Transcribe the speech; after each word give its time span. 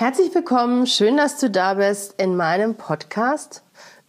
Herzlich 0.00 0.34
willkommen, 0.34 0.86
schön, 0.86 1.18
dass 1.18 1.38
du 1.38 1.50
da 1.50 1.74
bist 1.74 2.14
in 2.18 2.34
meinem 2.34 2.74
Podcast 2.74 3.62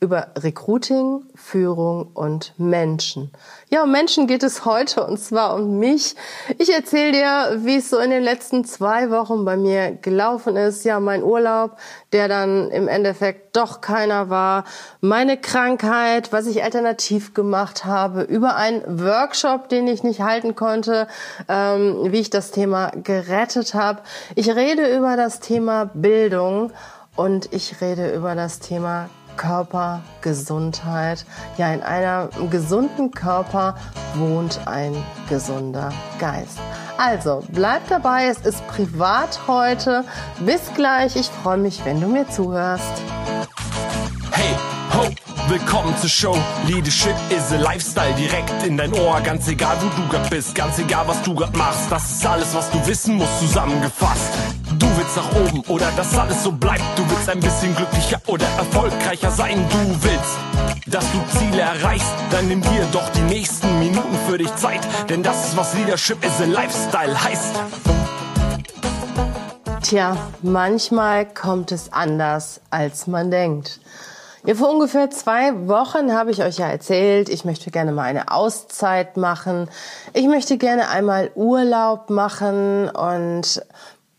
über 0.03 0.29
Recruiting, 0.35 1.21
Führung 1.35 2.09
und 2.15 2.55
Menschen. 2.57 3.31
Ja, 3.69 3.83
um 3.83 3.91
Menschen 3.91 4.25
geht 4.25 4.41
es 4.41 4.65
heute 4.65 5.05
und 5.05 5.19
zwar 5.19 5.53
um 5.53 5.77
mich. 5.77 6.15
Ich 6.57 6.73
erzähle 6.73 7.11
dir, 7.11 7.59
wie 7.63 7.75
es 7.75 7.91
so 7.91 7.99
in 7.99 8.09
den 8.09 8.23
letzten 8.23 8.65
zwei 8.65 9.11
Wochen 9.11 9.45
bei 9.45 9.57
mir 9.57 9.91
gelaufen 9.91 10.55
ist. 10.55 10.83
Ja, 10.85 10.99
mein 10.99 11.21
Urlaub, 11.21 11.77
der 12.13 12.27
dann 12.27 12.71
im 12.71 12.87
Endeffekt 12.87 13.55
doch 13.55 13.79
keiner 13.79 14.31
war. 14.31 14.63
Meine 15.01 15.37
Krankheit, 15.37 16.33
was 16.33 16.47
ich 16.47 16.63
alternativ 16.63 17.35
gemacht 17.35 17.85
habe, 17.85 18.23
über 18.23 18.55
einen 18.55 18.81
Workshop, 19.05 19.69
den 19.69 19.87
ich 19.87 20.01
nicht 20.01 20.21
halten 20.21 20.55
konnte, 20.55 21.07
ähm, 21.47 22.11
wie 22.11 22.21
ich 22.21 22.31
das 22.31 22.49
Thema 22.49 22.89
gerettet 23.03 23.75
habe. 23.75 24.01
Ich 24.33 24.49
rede 24.49 24.97
über 24.97 25.15
das 25.15 25.41
Thema 25.41 25.91
Bildung 25.93 26.71
und 27.15 27.53
ich 27.53 27.81
rede 27.81 28.15
über 28.15 28.33
das 28.33 28.59
Thema 28.59 29.09
Körpergesundheit. 29.41 31.25
Ja, 31.57 31.73
in 31.73 31.81
einem 31.81 32.29
gesunden 32.51 33.09
Körper 33.09 33.75
wohnt 34.13 34.59
ein 34.65 34.95
gesunder 35.29 35.91
Geist. 36.19 36.59
Also, 36.97 37.43
bleib 37.49 37.87
dabei, 37.89 38.27
es 38.27 38.37
ist 38.45 38.65
privat 38.67 39.39
heute. 39.47 40.05
Bis 40.41 40.61
gleich, 40.75 41.15
ich 41.15 41.27
freue 41.41 41.57
mich, 41.57 41.83
wenn 41.85 41.99
du 41.99 42.07
mir 42.07 42.29
zuhörst. 42.29 43.01
Hey, 44.31 44.55
ho, 44.93 45.07
willkommen 45.47 45.95
zur 45.97 46.09
Show. 46.09 46.37
Leadership 46.67 47.15
is 47.31 47.51
a 47.51 47.57
Lifestyle 47.57 48.13
direkt 48.13 48.63
in 48.63 48.77
dein 48.77 48.93
Ohr. 48.93 49.21
Ganz 49.21 49.47
egal, 49.47 49.75
wo 49.81 49.89
du 49.99 50.07
grad 50.07 50.29
bist, 50.29 50.53
ganz 50.53 50.77
egal, 50.77 51.07
was 51.07 51.19
du 51.23 51.33
grad 51.33 51.57
machst. 51.57 51.91
Das 51.91 52.11
ist 52.11 52.25
alles, 52.27 52.53
was 52.53 52.69
du 52.69 52.85
wissen 52.85 53.15
musst, 53.15 53.39
zusammengefasst. 53.39 54.60
Willst 55.13 55.29
nach 55.29 55.41
oben 55.41 55.61
oder 55.67 55.91
dass 55.97 56.17
alles 56.17 56.43
so 56.43 56.51
bleibt. 56.53 56.83
Du 56.95 57.09
willst 57.09 57.29
ein 57.29 57.39
bisschen 57.41 57.75
glücklicher 57.75 58.21
oder 58.27 58.45
erfolgreicher 58.57 59.29
sein. 59.29 59.57
Du 59.69 60.03
willst, 60.03 60.37
dass 60.87 61.05
du 61.11 61.37
Ziele 61.37 61.61
erreichst. 61.61 62.13
Dann 62.29 62.47
nimm 62.47 62.61
dir 62.61 62.87
doch 62.93 63.09
die 63.09 63.21
nächsten 63.23 63.79
Minuten 63.79 64.17
für 64.29 64.37
dich 64.37 64.53
Zeit. 64.55 64.79
Denn 65.09 65.21
das 65.21 65.47
ist, 65.47 65.57
was 65.57 65.73
Leadership 65.73 66.23
is 66.23 66.39
a 66.39 66.45
Lifestyle 66.45 67.23
heißt. 67.23 67.55
Tja, 69.81 70.15
manchmal 70.43 71.25
kommt 71.25 71.73
es 71.73 71.91
anders, 71.91 72.61
als 72.69 73.07
man 73.07 73.31
denkt. 73.31 73.81
Ja, 74.45 74.55
vor 74.55 74.69
ungefähr 74.69 75.11
zwei 75.11 75.67
Wochen 75.67 76.13
habe 76.13 76.31
ich 76.31 76.41
euch 76.41 76.57
ja 76.57 76.67
erzählt, 76.67 77.29
ich 77.29 77.43
möchte 77.43 77.69
gerne 77.69 77.91
mal 77.91 78.03
eine 78.03 78.31
Auszeit 78.31 79.17
machen. 79.17 79.69
Ich 80.13 80.25
möchte 80.25 80.57
gerne 80.57 80.89
einmal 80.89 81.31
Urlaub 81.35 82.09
machen 82.09 82.89
und 82.89 83.61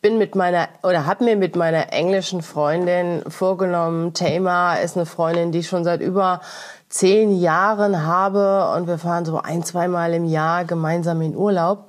bin 0.03 0.19
mit 0.19 0.35
meiner 0.35 0.69
oder 0.83 1.07
habe 1.07 1.25
mir 1.25 1.37
mit 1.37 1.55
meiner 1.55 1.93
englischen 1.93 2.43
Freundin 2.43 3.23
vorgenommen. 3.29 4.13
Thema 4.13 4.75
ist 4.75 4.97
eine 4.97 5.07
Freundin, 5.07 5.53
die 5.53 5.61
ich 5.61 5.69
schon 5.69 5.85
seit 5.85 6.01
über 6.01 6.41
zehn 6.89 7.41
Jahren 7.41 8.05
habe 8.05 8.75
und 8.77 8.89
wir 8.89 8.99
fahren 8.99 9.25
so 9.25 9.39
ein, 9.39 9.63
zweimal 9.63 10.13
im 10.13 10.25
Jahr 10.25 10.65
gemeinsam 10.65 11.23
in 11.23 11.37
Urlaub. 11.37 11.87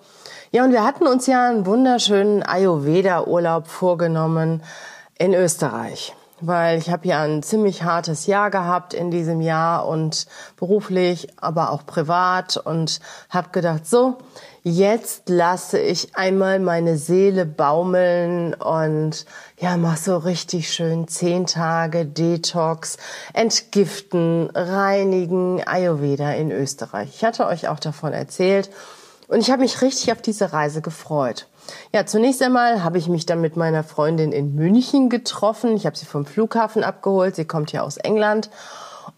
Ja, 0.52 0.64
und 0.64 0.72
wir 0.72 0.86
hatten 0.86 1.08
uns 1.08 1.26
ja 1.26 1.50
einen 1.50 1.66
wunderschönen 1.66 2.44
Ayurveda-Urlaub 2.44 3.68
vorgenommen 3.68 4.62
in 5.18 5.34
Österreich 5.34 6.16
weil 6.48 6.78
ich 6.78 6.90
habe 6.90 7.08
ja 7.08 7.22
ein 7.22 7.42
ziemlich 7.42 7.84
hartes 7.84 8.26
Jahr 8.28 8.52
gehabt 8.52 8.94
in 8.94 9.12
diesem 9.12 9.42
Jahr 9.42 9.88
und 9.88 10.28
beruflich, 10.58 11.28
aber 11.38 11.72
auch 11.72 11.86
privat 11.86 12.58
und 12.58 13.00
habe 13.30 13.50
gedacht, 13.52 13.88
so, 13.88 14.18
jetzt 14.64 15.30
lasse 15.30 15.80
ich 15.80 16.16
einmal 16.16 16.60
meine 16.60 16.98
Seele 16.98 17.46
baumeln 17.46 18.54
und 18.54 19.26
ja, 19.58 19.78
mach 19.78 19.98
so 19.98 20.18
richtig 20.18 20.74
schön 20.74 21.08
zehn 21.08 21.46
Tage 21.46 22.06
Detox, 22.06 22.98
entgiften, 23.34 24.50
reinigen, 24.54 25.66
Ayurveda 25.66 26.32
in 26.32 26.52
Österreich. 26.52 27.10
Ich 27.16 27.24
hatte 27.24 27.48
euch 27.48 27.68
auch 27.68 27.80
davon 27.80 28.14
erzählt 28.14 28.70
und 29.28 29.40
ich 29.40 29.50
habe 29.50 29.62
mich 29.62 29.82
richtig 29.82 30.12
auf 30.12 30.22
diese 30.22 30.52
Reise 30.52 30.82
gefreut. 30.82 31.48
Ja, 31.94 32.06
zunächst 32.06 32.42
einmal 32.42 32.84
habe 32.84 32.98
ich 32.98 33.08
mich 33.08 33.26
dann 33.26 33.42
mit 33.42 33.56
meiner 33.56 33.84
Freundin 33.84 34.32
in 34.32 34.56
München 34.56 35.10
getroffen. 35.10 35.76
Ich 35.76 35.86
habe 35.86 35.96
sie 35.96 36.06
vom 36.06 36.26
Flughafen 36.26 36.84
abgeholt. 36.84 37.36
Sie 37.36 37.46
kommt 37.46 37.72
ja 37.72 37.84
aus 37.84 37.98
England. 37.98 38.50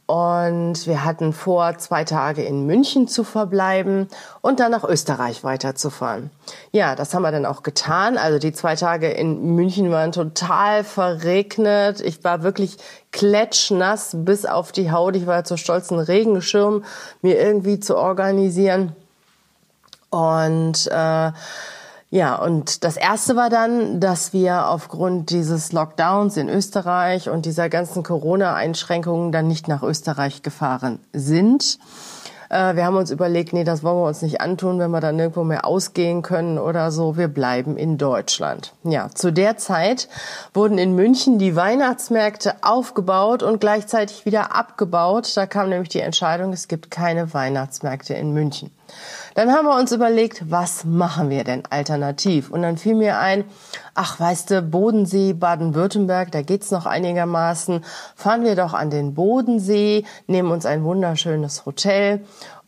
Und 0.08 0.86
wir 0.86 1.04
hatten 1.04 1.34
vor, 1.34 1.80
zwei 1.80 2.04
Tage 2.04 2.44
in 2.44 2.68
München 2.68 3.08
zu 3.08 3.24
verbleiben 3.24 4.08
und 4.42 4.60
dann 4.60 4.72
nach 4.72 4.84
Österreich 4.84 5.44
weiterzufahren. 5.44 6.30
Ja, 6.72 6.96
das 6.96 7.14
haben 7.14 7.24
wir 7.24 7.32
dann 7.32 7.48
auch 7.48 7.64
getan. 7.64 8.20
Also 8.20 8.38
die 8.38 8.54
zwei 8.54 8.76
Tage 8.76 9.10
in 9.10 9.56
München 9.56 9.90
waren 9.90 10.12
total 10.12 10.84
verregnet. 10.84 12.02
Ich 12.02 12.24
war 12.24 12.44
wirklich 12.44 12.78
klatschnass 13.12 14.12
bis 14.14 14.46
auf 14.46 14.72
die 14.72 14.92
Haut. 14.92 15.16
Ich 15.16 15.26
war 15.26 15.44
zu 15.44 15.58
stolz, 15.58 15.92
einen 15.92 16.02
Regenschirm 16.02 16.84
mir 17.24 17.40
irgendwie 17.40 17.80
zu 17.80 17.98
organisieren. 17.98 18.96
Und 20.12 20.88
äh, 20.92 21.32
ja, 22.16 22.36
und 22.36 22.86
das 22.86 22.96
erste 22.96 23.36
war 23.36 23.50
dann, 23.50 24.00
dass 24.00 24.32
wir 24.32 24.70
aufgrund 24.70 25.32
dieses 25.32 25.74
Lockdowns 25.74 26.38
in 26.38 26.48
Österreich 26.48 27.30
und 27.30 27.46
dieser 27.46 27.68
ganzen 27.68 28.04
Corona-Einschränkungen 28.04 29.34
dann 29.34 29.50
nicht 29.50 29.68
nach 29.68 29.84
Österreich 29.84 30.42
gefahren 30.42 31.00
sind. 31.12 31.78
Äh, 32.50 32.78
wir 32.78 32.86
haben 32.86 32.96
uns 32.96 33.12
überlegt, 33.12 33.52
nee, 33.52 33.66
das 33.66 33.84
wollen 33.84 33.98
wir 33.98 34.08
uns 34.08 34.22
nicht 34.22 34.40
antun, 34.40 34.80
wenn 34.80 34.92
wir 34.92 35.02
dann 35.02 35.18
nirgendwo 35.18 35.44
mehr 35.44 35.66
ausgehen 35.66 36.22
können 36.22 36.58
oder 36.58 36.90
so. 36.90 37.18
Wir 37.18 37.28
bleiben 37.28 37.76
in 37.76 37.98
Deutschland. 37.98 38.72
Ja, 38.86 39.10
zu 39.14 39.34
der 39.34 39.58
Zeit 39.58 40.08
wurden 40.54 40.78
in 40.78 40.96
München 40.96 41.38
die 41.38 41.58
Weihnachtsmärkte 41.58 42.56
aufgebaut 42.62 43.44
und 43.44 43.60
gleichzeitig 43.60 44.26
wieder 44.26 44.56
abgebaut. 44.56 45.36
Da 45.36 45.48
kam 45.48 45.68
nämlich 45.68 45.90
die 45.90 46.00
Entscheidung, 46.00 46.54
es 46.54 46.70
gibt 46.70 46.90
keine 46.90 47.34
Weihnachtsmärkte 47.34 48.14
in 48.14 48.32
München. 48.32 48.72
Dann 49.36 49.52
haben 49.52 49.66
wir 49.66 49.76
uns 49.76 49.92
überlegt, 49.92 50.50
was 50.50 50.86
machen 50.86 51.30
wir 51.30 51.44
denn 51.44 51.64
alternativ? 51.70 52.50
Und 52.52 52.62
dann 52.62 52.78
fiel 52.78 52.96
mir 52.96 53.20
ein, 53.20 53.44
ach, 53.94 54.20
weißt 54.20 54.52
du, 54.52 54.62
Bodensee, 54.62 55.34
Baden-Württemberg, 55.34 56.32
da 56.32 56.42
geht's 56.42 56.72
noch 56.72 56.86
einigermaßen. 56.86 57.84
Fahren 58.16 58.44
wir 58.44 58.56
doch 58.56 58.74
an 58.74 58.90
den 58.90 59.14
Bodensee, 59.14 60.06
nehmen 60.28 60.52
uns 60.52 60.66
ein 60.66 60.84
wunderschönes 60.84 61.66
Hotel 61.66 62.22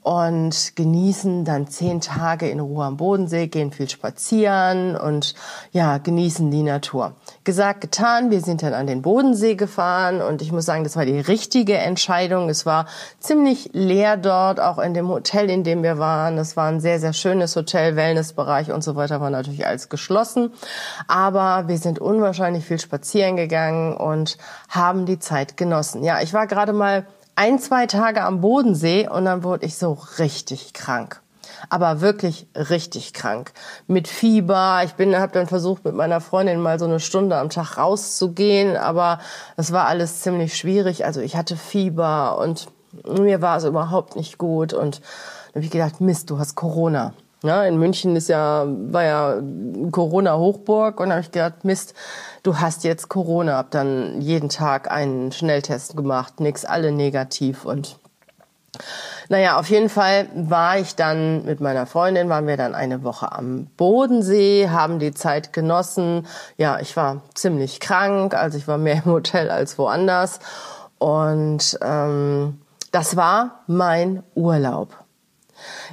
und 0.08 0.78
genießen 0.78 1.44
dann 1.44 1.68
zehn 1.68 2.00
Tage 2.00 2.48
in 2.48 2.62
Ruhe 2.62 2.86
am 2.86 2.96
Bodensee, 2.96 3.48
gehen 3.48 3.74
viel 3.74 3.90
spazieren 3.90 4.96
und 4.96 5.36
ja, 5.74 5.98
genießen 5.98 6.50
die 6.50 6.64
Natur. 6.64 7.12
Gesagt, 7.44 7.82
getan, 7.82 8.32
wir 8.32 8.40
sind 8.40 8.64
dann 8.64 8.74
an 8.74 8.88
den 8.88 9.02
Bodensee 9.02 9.56
gefahren 9.56 10.22
und 10.22 10.42
ich 10.42 10.54
muss 10.54 10.64
sagen, 10.64 10.86
das 10.86 10.96
war 10.96 11.04
die 11.04 11.20
richtige 11.20 11.76
Entscheidung. 11.76 12.48
Es 12.48 12.66
war 12.66 12.86
ziemlich 13.20 13.72
leer 13.74 14.16
dort, 14.16 14.62
auch 14.62 14.80
in 14.80 14.94
dem 14.94 15.10
Hotel, 15.10 15.50
in 15.50 15.66
dem 15.66 15.84
wir 15.84 15.98
waren. 15.98 16.38
Es 16.38 16.56
war 16.56 16.70
ein 16.70 16.80
sehr, 16.80 17.02
sehr 17.02 17.12
schönes 17.12 17.54
Hotel, 17.58 17.98
Wellnessbereich 17.98 18.72
und 18.72 18.86
so 18.86 18.96
weiter 18.96 19.20
war 19.20 19.30
natürlich 19.30 19.68
alles 19.68 19.90
geschlossen. 19.90 20.54
Aber 21.10 21.68
wir 21.68 21.80
sind 21.80 22.00
unwahrscheinlich 22.00 22.64
viel 22.64 22.80
spazieren 22.80 23.36
gegangen 23.36 23.98
und 23.98 24.38
haben 24.70 25.06
die 25.06 25.20
Zeit 25.20 25.58
genossen. 25.58 26.02
Ja, 26.02 26.22
ich 26.22 26.34
war 26.34 26.48
gerade 26.48 26.72
mal 26.72 27.06
ein, 27.38 27.60
zwei 27.60 27.86
Tage 27.86 28.24
am 28.24 28.42
Bodensee 28.42 29.08
und 29.08 29.26
dann 29.26 29.44
wurde 29.44 29.66
ich 29.66 29.78
so 29.78 29.98
richtig 30.18 30.74
krank. 30.74 31.22
Aber 31.70 32.02
wirklich 32.02 32.48
richtig 32.56 33.14
krank. 33.14 33.54
Mit 33.88 34.08
Fieber. 34.08 34.82
Ich 34.84 34.94
bin, 34.94 35.16
habe 35.16 35.32
dann 35.32 35.48
versucht, 35.48 35.86
mit 35.86 35.96
meiner 35.96 36.20
Freundin 36.20 36.60
mal 36.60 36.80
so 36.80 36.86
eine 36.86 37.00
Stunde 37.00 37.38
am 37.38 37.50
Tag 37.50 37.78
rauszugehen, 37.78 38.76
aber 38.76 39.20
es 39.56 39.72
war 39.72 39.86
alles 39.86 40.22
ziemlich 40.22 40.58
schwierig. 40.58 41.06
Also 41.06 41.22
ich 41.22 41.36
hatte 41.36 41.56
Fieber 41.56 42.38
und 42.40 42.68
mir 43.20 43.42
war 43.42 43.58
es 43.58 43.64
überhaupt 43.64 44.16
nicht 44.16 44.38
gut 44.38 44.74
und 44.74 45.02
dann 45.54 45.62
habe 45.62 45.66
ich 45.66 45.72
gedacht, 45.72 46.02
Mist, 46.02 46.30
du 46.30 46.40
hast 46.40 46.56
Corona. 46.56 47.14
Ja, 47.44 47.64
in 47.64 47.78
München 47.78 48.16
ist 48.16 48.30
ja, 48.30 48.66
war 48.68 49.04
ja 49.04 49.42
Corona-Hochburg 49.92 51.00
und 51.00 51.12
habe 51.12 51.22
ich 51.22 51.32
gedacht, 51.32 51.64
Mist, 51.64 51.94
du 52.44 52.58
hast 52.58 52.84
jetzt 52.84 53.10
Corona. 53.10 53.58
Hab 53.58 53.72
dann 53.72 54.22
jeden 54.22 54.50
Tag 54.50 54.90
einen 54.90 55.32
Schnelltest 55.32 55.96
gemacht, 55.96 56.40
nix, 56.40 56.66
alle 56.66 56.92
negativ 56.92 57.66
und 57.66 58.00
naja, 59.30 59.60
auf 59.60 59.70
jeden 59.70 59.90
Fall 59.90 60.28
war 60.34 60.78
ich 60.78 60.96
dann 60.96 61.44
mit 61.46 61.60
meiner 61.60 61.86
Freundin, 61.86 62.30
waren 62.30 62.48
wir 62.48 62.58
dann 62.58 62.76
eine 62.76 63.04
Woche 63.04 63.32
am 63.32 63.68
Bodensee, 63.78 64.70
haben 64.70 65.00
die 65.00 65.14
Zeit 65.14 65.52
genossen. 65.52 66.28
Ja, 66.58 66.80
ich 66.80 66.96
war 66.96 67.22
ziemlich 67.34 67.80
krank, 67.80 68.34
also 68.34 68.58
ich 68.58 68.68
war 68.68 68.78
mehr 68.78 69.02
im 69.04 69.06
Hotel 69.06 69.50
als 69.50 69.78
woanders. 69.78 70.40
Und 70.98 71.78
ähm, 71.82 72.62
das 72.92 73.18
war 73.18 73.64
mein 73.68 74.24
Urlaub. 74.36 74.96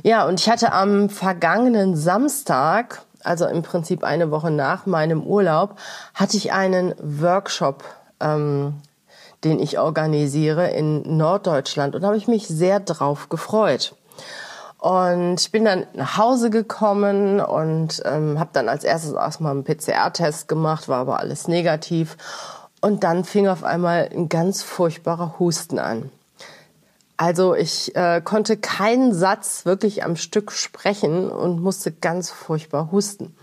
Ja, 0.02 0.26
und 0.26 0.40
ich 0.40 0.48
hatte 0.48 0.72
am 0.72 1.08
vergangenen 1.08 1.96
Samstag, 1.96 3.02
also 3.22 3.46
im 3.46 3.62
Prinzip 3.62 4.04
eine 4.04 4.30
Woche 4.30 4.50
nach 4.50 4.86
meinem 4.86 5.22
Urlaub, 5.22 5.76
hatte 6.14 6.36
ich 6.36 6.52
einen 6.52 6.94
Workshop, 6.98 7.84
ähm, 8.20 8.74
den 9.44 9.60
ich 9.60 9.78
organisiere 9.78 10.70
in 10.70 11.16
Norddeutschland 11.16 11.94
und 11.94 12.04
habe 12.04 12.16
ich 12.16 12.28
mich 12.28 12.48
sehr 12.48 12.80
drauf 12.80 13.28
gefreut. 13.28 13.94
Und 14.78 15.40
ich 15.40 15.50
bin 15.50 15.64
dann 15.64 15.86
nach 15.94 16.18
Hause 16.18 16.50
gekommen 16.50 17.40
und 17.40 18.02
ähm, 18.04 18.38
habe 18.38 18.50
dann 18.52 18.68
als 18.68 18.84
erstes 18.84 19.12
erstmal 19.12 19.52
einen 19.52 19.64
PCR-Test 19.64 20.46
gemacht, 20.46 20.88
war 20.88 20.98
aber 20.98 21.20
alles 21.20 21.48
negativ. 21.48 22.18
Und 22.82 23.02
dann 23.02 23.24
fing 23.24 23.48
auf 23.48 23.64
einmal 23.64 24.10
ein 24.12 24.28
ganz 24.28 24.62
furchtbarer 24.62 25.38
Husten 25.38 25.78
an. 25.78 26.10
Also 27.16 27.54
ich 27.54 27.94
äh, 27.94 28.20
konnte 28.22 28.56
keinen 28.56 29.14
Satz 29.14 29.64
wirklich 29.66 30.04
am 30.04 30.16
Stück 30.16 30.50
sprechen 30.50 31.30
und 31.30 31.60
musste 31.60 31.92
ganz 31.92 32.30
furchtbar 32.30 32.90
husten. 32.90 33.34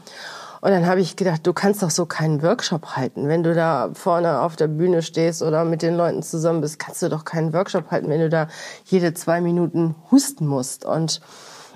Und 0.61 0.69
dann 0.69 0.85
habe 0.85 1.01
ich 1.01 1.15
gedacht, 1.15 1.47
du 1.47 1.53
kannst 1.53 1.81
doch 1.81 1.89
so 1.89 2.05
keinen 2.05 2.43
Workshop 2.43 2.95
halten. 2.95 3.27
Wenn 3.27 3.41
du 3.41 3.55
da 3.55 3.89
vorne 3.93 4.41
auf 4.41 4.55
der 4.55 4.67
Bühne 4.67 5.01
stehst 5.01 5.41
oder 5.41 5.65
mit 5.65 5.81
den 5.81 5.95
Leuten 5.95 6.21
zusammen 6.21 6.61
bist, 6.61 6.77
kannst 6.77 7.01
du 7.01 7.09
doch 7.09 7.25
keinen 7.25 7.51
Workshop 7.51 7.89
halten, 7.89 8.09
wenn 8.09 8.19
du 8.19 8.29
da 8.29 8.47
jede 8.85 9.15
zwei 9.15 9.41
Minuten 9.41 9.95
husten 10.11 10.45
musst. 10.45 10.85
Und 10.85 11.21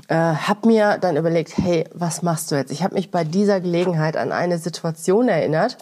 äh, 0.08 0.16
habe 0.16 0.68
mir 0.68 1.00
dann 1.00 1.18
überlegt, 1.18 1.58
hey, 1.58 1.86
was 1.94 2.22
machst 2.22 2.52
du 2.52 2.56
jetzt? 2.56 2.72
Ich 2.72 2.84
habe 2.84 2.94
mich 2.94 3.10
bei 3.10 3.24
dieser 3.24 3.60
Gelegenheit 3.60 4.18
an 4.18 4.32
eine 4.32 4.60
Situation 4.60 5.30
erinnert. 5.30 5.78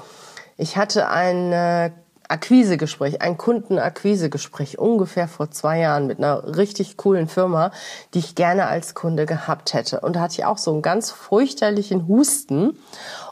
Ich 0.56 0.77
hatte 0.77 1.10
eine 1.10 1.92
Akquisegespräch, 2.30 3.22
ein 3.22 3.38
Kundenakquisegespräch 3.38 4.80
ungefähr 4.80 5.28
vor 5.28 5.52
zwei 5.52 5.80
Jahren 5.80 6.08
mit 6.08 6.20
einer 6.20 6.56
richtig 6.56 6.98
coolen 6.98 7.28
Firma, 7.28 7.72
die 8.14 8.20
ich 8.20 8.36
gerne 8.36 8.68
als 8.68 8.94
Kunde 8.94 9.25
gehabt 9.25 9.74
hätte. 9.74 10.00
Und 10.00 10.16
da 10.16 10.22
hatte 10.22 10.34
ich 10.34 10.46
auch 10.46 10.58
so 10.58 10.72
einen 10.72 10.81
ganz 10.81 11.12
fürchterlichen 11.12 12.08
Husten 12.08 12.78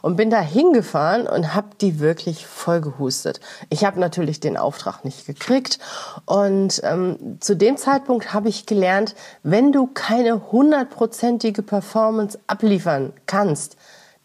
und 0.02 0.16
bin 0.16 0.30
da 0.30 0.40
hingefahren 0.40 1.26
und 1.26 1.54
habe 1.54 1.68
die 1.80 2.00
wirklich 2.00 2.46
voll 2.46 2.80
gehustet. 2.80 3.40
Ich 3.70 3.84
habe 3.84 3.98
natürlich 3.98 4.40
den 4.40 4.56
Auftrag 4.56 5.04
nicht 5.04 5.26
gekriegt 5.26 5.78
und 6.26 6.80
ähm, 6.84 7.38
zu 7.40 7.56
dem 7.56 7.76
Zeitpunkt 7.76 8.32
habe 8.34 8.48
ich 8.48 8.66
gelernt, 8.66 9.14
wenn 9.42 9.72
du 9.72 9.86
keine 9.86 10.52
hundertprozentige 10.52 11.62
Performance 11.62 12.38
abliefern 12.46 13.12
kannst, 13.26 13.76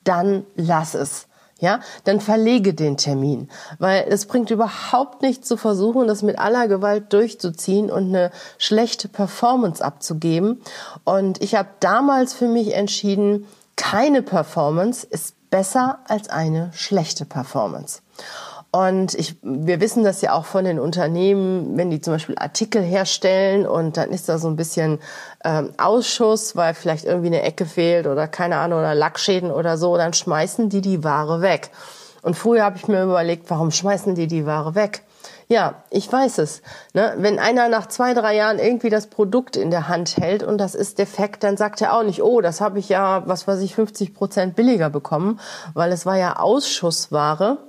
dann 0.03 0.45
lass 0.55 0.93
es 0.93 1.27
ja, 1.59 1.79
dann 2.03 2.19
verlege 2.19 2.73
den 2.73 2.97
Termin, 2.97 3.49
weil 3.79 4.05
es 4.09 4.25
bringt 4.25 4.51
überhaupt 4.51 5.21
nichts 5.21 5.47
zu 5.47 5.57
versuchen, 5.57 6.07
das 6.07 6.21
mit 6.21 6.37
aller 6.39 6.67
Gewalt 6.67 7.11
durchzuziehen 7.13 7.89
und 7.89 8.09
eine 8.09 8.31
schlechte 8.57 9.07
Performance 9.07 9.83
abzugeben. 9.83 10.61
Und 11.03 11.41
ich 11.41 11.55
habe 11.55 11.69
damals 11.79 12.33
für 12.33 12.47
mich 12.47 12.73
entschieden, 12.75 13.47
keine 13.75 14.21
Performance 14.21 15.05
ist 15.05 15.35
besser 15.49 15.99
als 16.07 16.29
eine 16.29 16.71
schlechte 16.73 17.25
Performance. 17.25 18.01
Und 18.71 19.13
ich, 19.13 19.37
wir 19.41 19.79
wissen 19.79 20.03
das 20.03 20.21
ja 20.21 20.33
auch 20.33 20.45
von 20.45 20.65
den 20.65 20.79
Unternehmen, 20.79 21.77
wenn 21.77 21.89
die 21.89 22.01
zum 22.01 22.13
Beispiel 22.13 22.35
Artikel 22.37 22.81
herstellen 22.81 23.65
und 23.65 23.95
dann 23.95 24.11
ist 24.11 24.27
da 24.27 24.37
so 24.37 24.49
ein 24.49 24.57
bisschen 24.57 24.99
ähm, 25.43 25.71
Ausschuss, 25.77 26.55
weil 26.55 26.73
vielleicht 26.73 27.05
irgendwie 27.05 27.27
eine 27.27 27.43
Ecke 27.43 27.65
fehlt 27.65 28.07
oder 28.07 28.27
keine 28.27 28.57
Ahnung 28.57 28.79
oder 28.79 28.93
Lackschäden 28.93 29.51
oder 29.51 29.77
so, 29.77 29.95
dann 29.95 30.13
schmeißen 30.13 30.69
die 30.69 30.81
die 30.81 31.03
Ware 31.03 31.41
weg. 31.41 31.71
Und 32.23 32.35
früher 32.35 32.63
habe 32.63 32.75
ich 32.75 32.89
mir 32.89 33.03
überlegt, 33.03 33.49
warum 33.49 33.71
schmeißen 33.71 34.15
die 34.15 34.27
die 34.27 34.45
Ware 34.45 34.75
weg? 34.75 35.03
Ja, 35.47 35.75
ich 35.89 36.11
weiß 36.11 36.39
es. 36.39 36.61
Ne? 36.93 37.13
Wenn 37.17 37.39
einer 37.39 37.69
nach 37.69 37.87
zwei, 37.87 38.13
drei 38.13 38.35
Jahren 38.35 38.59
irgendwie 38.59 38.89
das 38.89 39.07
Produkt 39.07 39.55
in 39.55 39.71
der 39.71 39.87
Hand 39.87 40.17
hält 40.17 40.43
und 40.43 40.57
das 40.57 40.75
ist 40.75 40.99
defekt, 40.99 41.43
dann 41.43 41.55
sagt 41.55 41.81
er 41.81 41.95
auch 41.95 42.03
nicht, 42.03 42.21
oh, 42.21 42.41
das 42.41 42.59
habe 42.59 42.79
ich 42.79 42.89
ja, 42.89 43.23
was 43.27 43.47
weiß 43.47 43.61
ich, 43.61 43.75
50 43.75 44.13
Prozent 44.13 44.55
billiger 44.57 44.89
bekommen, 44.89 45.39
weil 45.73 45.93
es 45.93 46.05
war 46.05 46.17
ja 46.17 46.35
Ausschussware 46.35 47.59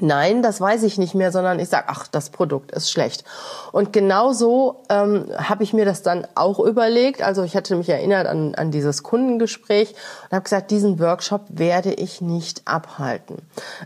Nein, 0.00 0.42
das 0.42 0.60
weiß 0.60 0.82
ich 0.82 0.98
nicht 0.98 1.14
mehr, 1.14 1.32
sondern 1.32 1.58
ich 1.58 1.68
sage, 1.68 1.86
ach, 1.88 2.08
das 2.08 2.30
Produkt 2.30 2.72
ist 2.72 2.90
schlecht. 2.90 3.24
Und 3.72 3.92
genau 3.92 4.32
so 4.32 4.82
ähm, 4.88 5.26
habe 5.36 5.62
ich 5.62 5.72
mir 5.72 5.84
das 5.84 6.02
dann 6.02 6.26
auch 6.34 6.60
überlegt. 6.60 7.22
Also 7.22 7.42
ich 7.42 7.56
hatte 7.56 7.76
mich 7.76 7.88
erinnert 7.88 8.26
an, 8.26 8.54
an 8.54 8.70
dieses 8.70 9.02
Kundengespräch 9.02 9.94
und 10.24 10.32
habe 10.32 10.44
gesagt, 10.44 10.70
diesen 10.70 10.98
Workshop 11.00 11.42
werde 11.48 11.92
ich 11.92 12.20
nicht 12.20 12.62
abhalten. 12.66 13.36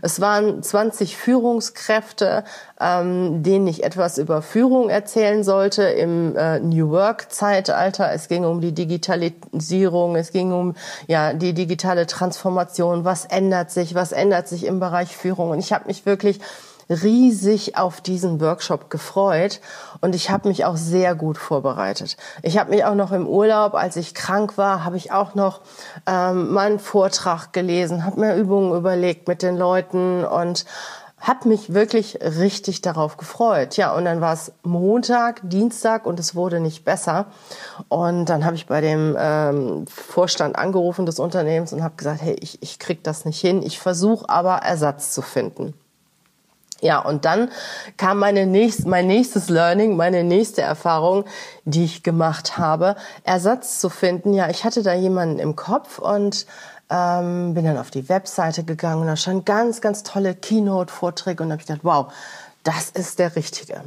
Es 0.01 0.21
waren 0.21 0.61
20 0.61 1.17
Führungskräfte, 1.17 2.43
ähm, 2.79 3.43
denen 3.43 3.67
ich 3.67 3.83
etwas 3.83 4.17
über 4.17 4.41
Führung 4.41 4.89
erzählen 4.89 5.43
sollte 5.43 5.83
im 5.83 6.35
äh, 6.35 6.59
New 6.59 6.89
Work-Zeitalter. 6.89 8.11
Es 8.11 8.27
ging 8.27 8.45
um 8.45 8.61
die 8.61 8.73
Digitalisierung, 8.73 10.15
es 10.15 10.31
ging 10.31 10.51
um 10.51 10.75
ja 11.07 11.33
die 11.33 11.53
digitale 11.53 12.07
Transformation. 12.07 13.05
Was 13.05 13.25
ändert 13.25 13.71
sich? 13.71 13.95
Was 13.95 14.11
ändert 14.11 14.47
sich 14.47 14.65
im 14.65 14.79
Bereich 14.79 15.15
Führung? 15.15 15.51
Und 15.51 15.59
ich 15.59 15.71
habe 15.73 15.85
mich 15.87 16.02
wirklich 16.05 16.39
riesig 16.89 17.77
auf 17.77 18.01
diesen 18.01 18.41
Workshop 18.41 18.89
gefreut 18.89 19.61
und 20.01 20.15
ich 20.15 20.29
habe 20.29 20.49
mich 20.49 20.65
auch 20.65 20.77
sehr 20.77 21.15
gut 21.15 21.37
vorbereitet. 21.37 22.17
Ich 22.41 22.57
habe 22.57 22.71
mich 22.71 22.85
auch 22.85 22.95
noch 22.95 23.11
im 23.11 23.27
Urlaub, 23.27 23.73
als 23.73 23.95
ich 23.95 24.13
krank 24.13 24.57
war, 24.57 24.83
habe 24.83 24.97
ich 24.97 25.11
auch 25.11 25.35
noch 25.35 25.61
ähm, 26.05 26.51
meinen 26.51 26.79
Vortrag 26.79 27.53
gelesen, 27.53 28.05
habe 28.05 28.19
mir 28.19 28.35
Übungen 28.35 28.75
überlegt 28.75 29.27
mit 29.27 29.41
den 29.41 29.57
Leuten 29.57 30.25
und 30.25 30.65
habe 31.19 31.47
mich 31.47 31.73
wirklich 31.73 32.19
richtig 32.21 32.81
darauf 32.81 33.15
gefreut. 33.15 33.77
Ja, 33.77 33.93
und 33.95 34.03
dann 34.03 34.19
war 34.19 34.33
es 34.33 34.51
Montag, 34.63 35.39
Dienstag 35.43 36.05
und 36.05 36.19
es 36.19 36.35
wurde 36.35 36.59
nicht 36.59 36.83
besser. 36.83 37.27
Und 37.87 38.25
dann 38.25 38.43
habe 38.43 38.57
ich 38.57 38.67
bei 38.67 38.81
dem 38.81 39.15
ähm, 39.17 39.85
Vorstand 39.87 40.57
angerufen 40.57 41.05
des 41.05 41.19
Unternehmens 41.19 41.71
und 41.71 41.81
habe 41.81 41.95
gesagt, 41.95 42.21
hey, 42.21 42.35
ich, 42.41 42.61
ich 42.61 42.77
krieg 42.77 43.05
das 43.05 43.23
nicht 43.23 43.39
hin. 43.39 43.63
Ich 43.63 43.79
versuche 43.79 44.27
aber 44.27 44.57
Ersatz 44.57 45.13
zu 45.13 45.21
finden. 45.21 45.73
Ja, 46.83 46.99
und 46.99 47.23
dann 47.23 47.49
kam 47.95 48.19
meine 48.19 48.45
nächst, 48.45 48.85
mein 48.85 49.07
nächstes 49.07 49.47
Learning, 49.47 49.95
meine 49.95 50.25
nächste 50.25 50.63
Erfahrung, 50.63 51.23
die 51.63 51.85
ich 51.85 52.03
gemacht 52.03 52.57
habe, 52.57 52.97
Ersatz 53.23 53.79
zu 53.79 53.89
finden. 53.89 54.33
Ja, 54.33 54.49
ich 54.49 54.65
hatte 54.65 54.83
da 54.83 54.93
jemanden 54.93 55.39
im 55.39 55.55
Kopf 55.55 55.97
und 55.97 56.45
ähm, 56.89 57.53
bin 57.53 57.63
dann 57.63 57.77
auf 57.77 57.89
die 57.89 58.09
Webseite 58.09 58.65
gegangen 58.65 58.99
und 58.99 59.07
da 59.07 59.15
stand 59.15 59.45
ganz, 59.45 59.79
ganz 59.79 60.03
tolle 60.03 60.35
Keynote-Vorträge 60.35 61.41
und 61.41 61.53
habe 61.53 61.61
ich 61.61 61.67
gedacht, 61.67 61.85
wow, 61.85 62.11
das 62.63 62.89
ist 62.89 63.17
der 63.17 63.33
Richtige 63.37 63.81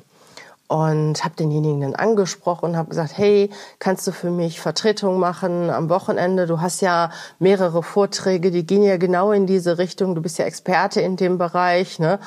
und 0.68 1.24
habe 1.24 1.36
denjenigen 1.36 1.80
dann 1.80 1.94
angesprochen 1.94 2.70
und 2.70 2.76
habe 2.76 2.88
gesagt, 2.88 3.16
hey, 3.16 3.50
kannst 3.78 4.06
du 4.06 4.12
für 4.12 4.30
mich 4.30 4.60
Vertretung 4.60 5.18
machen 5.18 5.70
am 5.70 5.88
Wochenende? 5.88 6.46
Du 6.46 6.60
hast 6.60 6.80
ja 6.80 7.10
mehrere 7.38 7.82
Vorträge, 7.82 8.50
die 8.50 8.66
gehen 8.66 8.82
ja 8.82 8.96
genau 8.96 9.32
in 9.32 9.46
diese 9.46 9.78
Richtung. 9.78 10.14
Du 10.14 10.22
bist 10.22 10.38
ja 10.38 10.44
Experte 10.44 11.00
in 11.00 11.16
dem 11.16 11.38
Bereich. 11.38 11.98
Ne? 11.98 12.18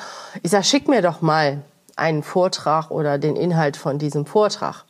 Ich 0.42 0.50
sag, 0.50 0.64
schick 0.64 0.88
mir 0.88 1.02
doch 1.02 1.20
mal 1.20 1.62
einen 1.96 2.22
Vortrag 2.22 2.90
oder 2.90 3.18
den 3.18 3.36
Inhalt 3.36 3.76
von 3.76 3.98
diesem 3.98 4.24
Vortrag. 4.24 4.84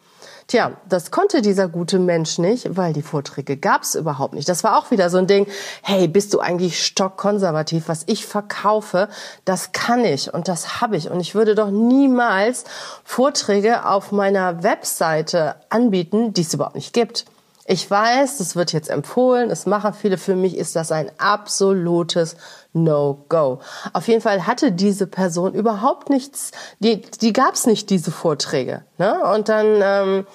Tja, 0.50 0.72
das 0.88 1.12
konnte 1.12 1.42
dieser 1.42 1.68
gute 1.68 2.00
Mensch 2.00 2.38
nicht, 2.38 2.76
weil 2.76 2.92
die 2.92 3.02
Vorträge 3.02 3.56
gab's 3.56 3.94
überhaupt 3.94 4.34
nicht. 4.34 4.48
Das 4.48 4.64
war 4.64 4.76
auch 4.76 4.90
wieder 4.90 5.08
so 5.08 5.16
ein 5.16 5.28
Ding, 5.28 5.46
hey, 5.80 6.08
bist 6.08 6.34
du 6.34 6.40
eigentlich 6.40 6.84
stockkonservativ? 6.84 7.84
Was 7.86 8.02
ich 8.08 8.26
verkaufe, 8.26 9.08
das 9.44 9.70
kann 9.70 10.04
ich 10.04 10.34
und 10.34 10.48
das 10.48 10.80
habe 10.80 10.96
ich. 10.96 11.08
Und 11.08 11.20
ich 11.20 11.36
würde 11.36 11.54
doch 11.54 11.70
niemals 11.70 12.64
Vorträge 13.04 13.86
auf 13.86 14.10
meiner 14.10 14.64
Webseite 14.64 15.54
anbieten, 15.68 16.34
die 16.34 16.40
es 16.40 16.52
überhaupt 16.52 16.74
nicht 16.74 16.92
gibt. 16.92 17.26
Ich 17.70 17.88
weiß, 17.88 18.38
das 18.38 18.56
wird 18.56 18.72
jetzt 18.72 18.90
empfohlen, 18.90 19.48
es 19.48 19.64
machen 19.64 19.94
viele. 19.94 20.18
Für 20.18 20.34
mich 20.34 20.56
ist 20.56 20.74
das 20.74 20.90
ein 20.90 21.08
absolutes 21.18 22.34
No-Go. 22.72 23.60
Auf 23.92 24.08
jeden 24.08 24.20
Fall 24.20 24.48
hatte 24.48 24.72
diese 24.72 25.06
Person 25.06 25.54
überhaupt 25.54 26.10
nichts, 26.10 26.50
die, 26.80 27.00
die 27.00 27.32
gab 27.32 27.54
es 27.54 27.66
nicht, 27.66 27.88
diese 27.88 28.10
Vorträge. 28.10 28.82
Ne? 28.98 29.22
Und 29.32 29.48
dann 29.48 29.66
ähm, 29.84 30.26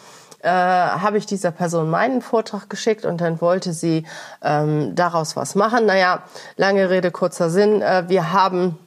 äh, 0.44 0.50
habe 0.50 1.18
ich 1.18 1.26
dieser 1.26 1.52
Person 1.52 1.90
meinen 1.90 2.22
Vortrag 2.22 2.70
geschickt 2.70 3.04
und 3.04 3.20
dann 3.20 3.42
wollte 3.42 3.74
sie 3.74 4.06
ähm, 4.42 4.96
daraus 4.96 5.36
was 5.36 5.56
machen. 5.56 5.86
Naja, 5.86 6.24
lange 6.56 6.90
Rede, 6.90 7.12
kurzer 7.12 7.50
Sinn. 7.50 7.82
Äh, 7.82 8.06
wir 8.08 8.32
haben 8.32 8.80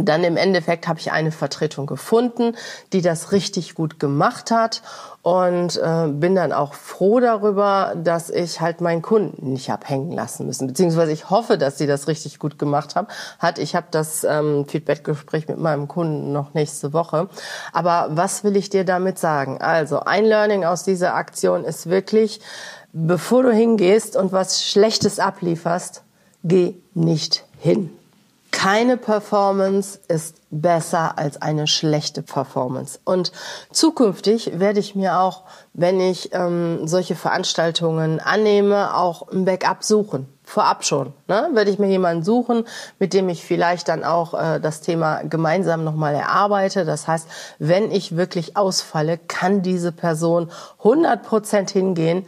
dann 0.00 0.24
im 0.24 0.36
Endeffekt 0.36 0.88
habe 0.88 0.98
ich 1.00 1.12
eine 1.12 1.32
Vertretung 1.32 1.86
gefunden, 1.86 2.54
die 2.92 3.02
das 3.02 3.32
richtig 3.32 3.74
gut 3.74 3.98
gemacht 3.98 4.50
hat 4.50 4.82
und 5.22 5.76
äh, 5.76 6.08
bin 6.08 6.34
dann 6.34 6.52
auch 6.52 6.74
froh 6.74 7.20
darüber, 7.20 7.94
dass 7.96 8.30
ich 8.30 8.60
halt 8.60 8.80
meinen 8.80 9.02
Kunden 9.02 9.52
nicht 9.52 9.70
habe 9.70 9.86
hängen 9.86 10.12
lassen 10.12 10.46
müssen, 10.46 10.66
beziehungsweise 10.66 11.12
ich 11.12 11.30
hoffe, 11.30 11.58
dass 11.58 11.78
sie 11.78 11.86
das 11.86 12.08
richtig 12.08 12.38
gut 12.38 12.58
gemacht 12.58 12.96
haben. 12.96 13.08
Hat 13.38 13.58
ich 13.58 13.74
habe 13.74 13.86
das 13.90 14.24
ähm, 14.24 14.66
Feedbackgespräch 14.66 15.48
mit 15.48 15.58
meinem 15.58 15.88
Kunden 15.88 16.32
noch 16.32 16.54
nächste 16.54 16.92
Woche. 16.92 17.28
Aber 17.72 18.08
was 18.10 18.44
will 18.44 18.56
ich 18.56 18.70
dir 18.70 18.84
damit 18.84 19.18
sagen? 19.18 19.58
Also 19.60 20.00
ein 20.00 20.24
Learning 20.24 20.64
aus 20.64 20.84
dieser 20.84 21.14
Aktion 21.14 21.64
ist 21.64 21.90
wirklich, 21.90 22.40
bevor 22.92 23.42
du 23.42 23.52
hingehst 23.52 24.16
und 24.16 24.32
was 24.32 24.64
Schlechtes 24.64 25.18
ablieferst, 25.18 26.02
geh 26.44 26.76
nicht 26.94 27.44
hin. 27.58 27.90
Keine 28.58 28.96
Performance 28.96 30.00
ist 30.08 30.34
besser 30.50 31.16
als 31.16 31.40
eine 31.40 31.68
schlechte 31.68 32.22
Performance. 32.22 32.98
Und 33.04 33.30
zukünftig 33.70 34.58
werde 34.58 34.80
ich 34.80 34.96
mir 34.96 35.20
auch, 35.20 35.44
wenn 35.74 36.00
ich 36.00 36.34
ähm, 36.34 36.88
solche 36.88 37.14
Veranstaltungen 37.14 38.18
annehme, 38.18 38.96
auch 38.96 39.28
ein 39.28 39.44
Backup 39.44 39.84
suchen. 39.84 40.26
Vorab 40.42 40.84
schon. 40.84 41.12
Ne? 41.28 41.50
Werde 41.52 41.70
ich 41.70 41.78
mir 41.78 41.86
jemanden 41.86 42.24
suchen, 42.24 42.64
mit 42.98 43.14
dem 43.14 43.28
ich 43.28 43.44
vielleicht 43.44 43.86
dann 43.86 44.02
auch 44.02 44.34
äh, 44.34 44.58
das 44.58 44.80
Thema 44.80 45.22
gemeinsam 45.22 45.84
nochmal 45.84 46.16
erarbeite. 46.16 46.84
Das 46.84 47.06
heißt, 47.06 47.28
wenn 47.60 47.92
ich 47.92 48.16
wirklich 48.16 48.56
ausfalle, 48.56 49.18
kann 49.18 49.62
diese 49.62 49.92
Person 49.92 50.50
100 50.78 51.22
Prozent 51.22 51.70
hingehen 51.70 52.26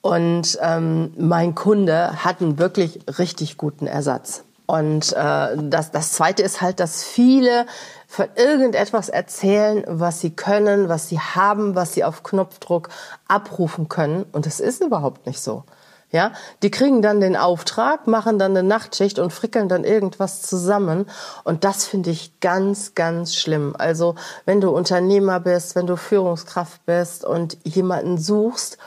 Und 0.00 0.58
ähm, 0.62 1.12
mein 1.16 1.56
Kunde 1.56 2.24
hat 2.24 2.40
einen 2.40 2.60
wirklich 2.60 3.00
richtig 3.18 3.56
guten 3.56 3.88
Ersatz. 3.88 4.44
Und 4.72 5.12
äh, 5.12 5.48
das, 5.68 5.90
das 5.90 6.12
Zweite 6.12 6.42
ist 6.42 6.62
halt, 6.62 6.80
dass 6.80 7.04
viele 7.04 7.66
von 8.06 8.24
irgendetwas 8.36 9.10
erzählen, 9.10 9.84
was 9.86 10.20
sie 10.20 10.30
können, 10.30 10.88
was 10.88 11.10
sie 11.10 11.20
haben, 11.20 11.74
was 11.74 11.92
sie 11.92 12.04
auf 12.04 12.22
Knopfdruck 12.22 12.88
abrufen 13.28 13.90
können. 13.90 14.24
Und 14.32 14.46
das 14.46 14.60
ist 14.60 14.82
überhaupt 14.82 15.26
nicht 15.26 15.40
so. 15.40 15.64
Ja, 16.10 16.32
die 16.62 16.70
kriegen 16.70 17.02
dann 17.02 17.20
den 17.20 17.36
Auftrag, 17.36 18.06
machen 18.06 18.38
dann 18.38 18.56
eine 18.56 18.66
Nachtschicht 18.66 19.18
und 19.18 19.30
frickeln 19.30 19.68
dann 19.68 19.84
irgendwas 19.84 20.40
zusammen. 20.40 21.04
Und 21.44 21.64
das 21.64 21.84
finde 21.84 22.08
ich 22.08 22.40
ganz, 22.40 22.94
ganz 22.94 23.34
schlimm. 23.34 23.74
Also, 23.78 24.14
wenn 24.46 24.62
du 24.62 24.70
Unternehmer 24.70 25.38
bist, 25.38 25.74
wenn 25.74 25.86
du 25.86 25.96
Führungskraft 25.96 26.86
bist 26.86 27.26
und 27.26 27.58
jemanden 27.64 28.16
suchst, 28.16 28.78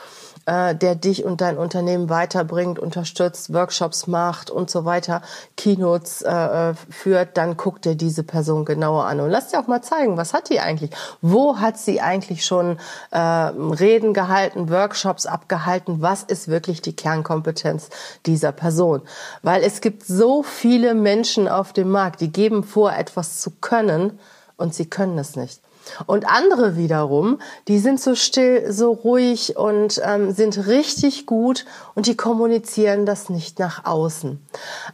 äh, 0.46 0.74
der 0.74 0.94
dich 0.94 1.24
und 1.24 1.40
dein 1.40 1.58
Unternehmen 1.58 2.08
weiterbringt, 2.08 2.78
unterstützt, 2.78 3.52
Workshops 3.52 4.06
macht 4.06 4.50
und 4.50 4.70
so 4.70 4.84
weiter, 4.84 5.22
Keynotes 5.56 6.22
äh, 6.22 6.74
führt, 6.88 7.36
dann 7.36 7.56
guck 7.56 7.82
dir 7.82 7.96
diese 7.96 8.22
Person 8.22 8.64
genauer 8.64 9.04
an 9.06 9.20
und 9.20 9.30
lass 9.30 9.48
dir 9.48 9.60
auch 9.60 9.66
mal 9.66 9.82
zeigen, 9.82 10.16
was 10.16 10.32
hat 10.32 10.48
die 10.48 10.60
eigentlich? 10.60 10.90
Wo 11.20 11.58
hat 11.58 11.78
sie 11.78 12.00
eigentlich 12.00 12.46
schon 12.46 12.78
äh, 13.10 13.18
Reden 13.18 14.14
gehalten, 14.14 14.70
Workshops 14.70 15.26
abgehalten? 15.26 16.00
Was 16.00 16.22
ist 16.22 16.48
wirklich 16.48 16.80
die 16.80 16.94
Kernkompetenz 16.94 17.90
dieser 18.24 18.52
Person? 18.52 19.02
Weil 19.42 19.62
es 19.62 19.80
gibt 19.80 20.06
so 20.06 20.42
viele 20.42 20.94
Menschen 20.94 21.48
auf 21.48 21.72
dem 21.72 21.90
Markt, 21.90 22.20
die 22.20 22.32
geben 22.32 22.62
vor, 22.62 22.92
etwas 22.92 23.40
zu 23.40 23.50
können 23.50 24.18
und 24.56 24.74
sie 24.74 24.86
können 24.86 25.18
es 25.18 25.36
nicht. 25.36 25.60
Und 26.06 26.28
andere 26.28 26.76
wiederum, 26.76 27.38
die 27.68 27.78
sind 27.78 28.00
so 28.00 28.14
still, 28.14 28.72
so 28.72 28.92
ruhig 28.92 29.56
und 29.56 30.00
ähm, 30.04 30.32
sind 30.32 30.66
richtig 30.66 31.26
gut 31.26 31.64
und 31.94 32.06
die 32.06 32.16
kommunizieren 32.16 33.06
das 33.06 33.30
nicht 33.30 33.58
nach 33.58 33.84
außen. 33.84 34.40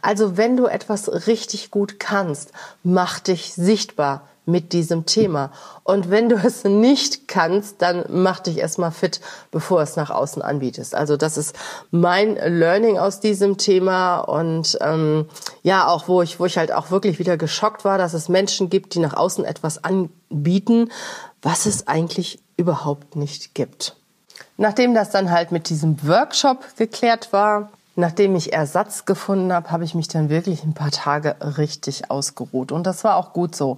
Also 0.01 0.37
wenn 0.37 0.57
du 0.57 0.65
etwas 0.65 1.27
richtig 1.27 1.71
gut 1.71 1.99
kannst, 1.99 2.51
mach 2.83 3.19
dich 3.19 3.53
sichtbar 3.53 4.27
mit 4.45 4.73
diesem 4.73 5.05
Thema. 5.05 5.51
Und 5.83 6.09
wenn 6.09 6.29
du 6.29 6.35
es 6.35 6.63
nicht 6.63 7.27
kannst, 7.27 7.81
dann 7.81 8.05
mach 8.09 8.39
dich 8.39 8.57
erstmal 8.57 8.91
fit, 8.91 9.21
bevor 9.51 9.81
es 9.81 9.95
nach 9.95 10.09
außen 10.09 10.41
anbietest. 10.41 10.95
Also 10.95 11.17
das 11.17 11.37
ist 11.37 11.55
mein 11.91 12.35
Learning 12.35 12.97
aus 12.97 13.19
diesem 13.19 13.57
Thema 13.57 14.19
und 14.19 14.77
ähm, 14.81 15.27
ja, 15.61 15.87
auch 15.87 16.07
wo 16.07 16.21
ich, 16.21 16.39
wo 16.39 16.45
ich 16.45 16.57
halt 16.57 16.71
auch 16.71 16.91
wirklich 16.91 17.19
wieder 17.19 17.37
geschockt 17.37 17.85
war, 17.85 17.97
dass 17.97 18.13
es 18.13 18.29
Menschen 18.29 18.69
gibt, 18.69 18.95
die 18.95 18.99
nach 18.99 19.13
außen 19.13 19.45
etwas 19.45 19.83
anbieten, 19.83 20.89
was 21.41 21.65
es 21.65 21.87
eigentlich 21.87 22.39
überhaupt 22.57 23.15
nicht 23.15 23.55
gibt. 23.55 23.95
Nachdem 24.57 24.93
das 24.93 25.09
dann 25.09 25.31
halt 25.31 25.51
mit 25.51 25.69
diesem 25.69 26.07
Workshop 26.07 26.59
geklärt 26.77 27.33
war, 27.33 27.69
Nachdem 27.95 28.35
ich 28.35 28.53
Ersatz 28.53 29.05
gefunden 29.05 29.53
habe, 29.53 29.69
habe 29.69 29.83
ich 29.83 29.93
mich 29.93 30.07
dann 30.07 30.29
wirklich 30.29 30.63
ein 30.63 30.73
paar 30.73 30.89
Tage 30.89 31.35
richtig 31.57 32.09
ausgeruht. 32.09 32.71
Und 32.71 32.87
das 32.87 33.03
war 33.03 33.17
auch 33.17 33.33
gut 33.33 33.55
so, 33.55 33.75